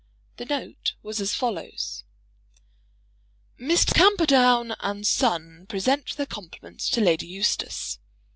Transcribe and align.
The 0.37 0.45
note 0.45 0.95
was 1.03 1.21
as 1.21 1.35
follows: 1.35 2.05
"Messrs. 3.59 3.93
Camperdown 3.93 4.71
and 4.79 5.05
Son 5.05 5.67
present 5.69 6.17
their 6.17 6.25
compliments 6.25 6.89
to 6.89 7.01
Lady 7.01 7.27
Eustace. 7.27 7.99